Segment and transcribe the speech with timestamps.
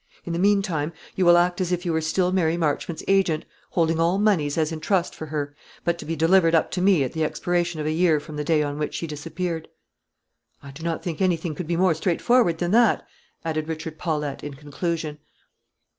[0.25, 3.45] In the mean time, you will act as if you were still Mary Marchmont's agent,
[3.69, 7.03] holding all moneys as in trust for her, but to be delivered up to me
[7.03, 9.67] at the expiration of a year from the day on which she disappeared.'
[10.63, 13.05] I do not think anything could be more straightforward than that,"
[13.45, 15.19] added Richard Paulette, in conclusion.